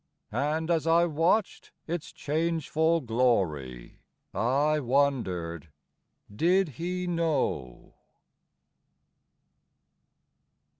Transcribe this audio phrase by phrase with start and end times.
[0.31, 3.99] And as I watched its changeful glory
[4.33, 5.69] I wondered,
[6.47, 7.93] —"Did he know?